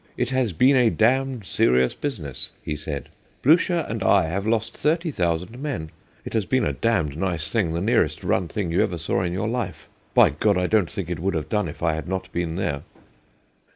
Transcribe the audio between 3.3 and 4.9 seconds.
Blucher and I have lost